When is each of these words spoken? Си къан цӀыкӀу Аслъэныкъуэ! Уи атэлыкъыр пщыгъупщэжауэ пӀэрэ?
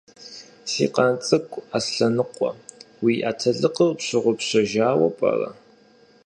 Си 0.69 0.85
къан 0.93 1.13
цӀыкӀу 1.25 1.65
Аслъэныкъуэ! 1.77 2.49
Уи 3.03 3.15
атэлыкъыр 3.29 3.91
пщыгъупщэжауэ 3.97 5.09
пӀэрэ? 5.17 5.49